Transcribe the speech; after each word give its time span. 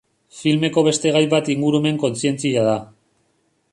Filmeko 0.37 0.83
beste 0.87 1.11
gai 1.17 1.21
bat 1.33 1.51
ingurumen-kontzientzia 1.55 2.65
da. 2.73 2.77